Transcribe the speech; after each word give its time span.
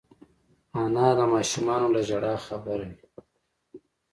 انا 0.81 1.07
د 1.17 1.19
ماشومانو 1.33 1.87
له 1.95 2.01
ژړا 2.09 2.35
خبروي 2.45 2.93